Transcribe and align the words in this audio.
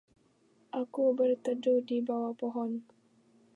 aku 0.81 1.01
berteduh 1.17 1.79
di 1.87 1.97
bawah 2.07 2.33
pohon 2.41 2.71